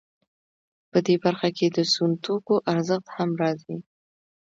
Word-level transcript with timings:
په 0.91 0.97
دې 1.05 1.15
برخه 1.23 1.49
کې 1.57 1.67
د 1.69 1.77
سون 1.93 2.11
توکو 2.25 2.55
ارزښت 2.71 3.07
هم 3.17 3.29
راځي 3.41 3.77